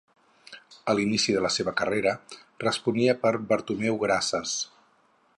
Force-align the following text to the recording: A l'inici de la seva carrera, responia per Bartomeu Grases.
A 0.91 0.95
l'inici 0.99 1.35
de 1.35 1.43
la 1.45 1.51
seva 1.57 1.73
carrera, 1.81 2.13
responia 2.65 3.15
per 3.25 3.33
Bartomeu 3.51 4.01
Grases. 4.05 4.55